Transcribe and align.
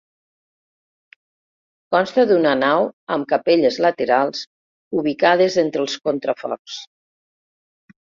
Consta 1.97 2.25
d'una 2.31 2.55
nau 2.63 2.89
amb 3.17 3.29
capelles 3.35 3.79
laterals 3.89 4.43
ubicades 5.05 5.63
entre 5.69 5.87
els 5.89 6.03
contraforts. 6.11 6.85